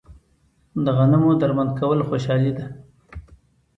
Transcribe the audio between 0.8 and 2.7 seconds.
د غنمو درمند کول خوشحالي ده.